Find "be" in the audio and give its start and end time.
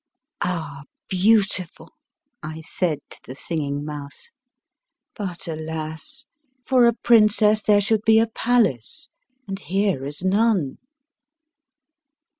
8.03-8.17